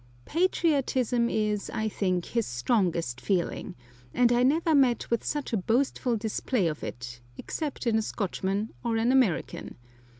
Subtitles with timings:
[0.25, 3.75] Patriotism is, I think, his strongest feeling,
[4.15, 8.73] and I never met with such a boastful display of it, except in a Scotchman
[8.83, 9.75] or an American.